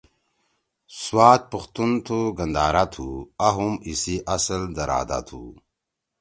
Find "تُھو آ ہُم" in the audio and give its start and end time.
2.93-3.73